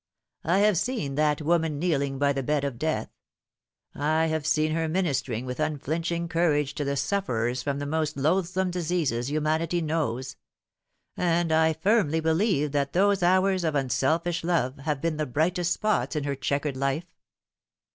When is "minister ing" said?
4.89-5.45